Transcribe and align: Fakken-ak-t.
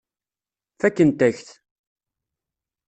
Fakken-ak-t. 0.79 1.47